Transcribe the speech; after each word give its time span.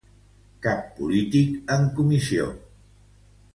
Cap 0.67 0.79
polític 1.01 1.53
en 1.77 1.87
comissió. 2.01 2.51